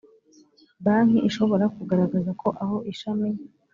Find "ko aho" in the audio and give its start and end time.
2.41-2.77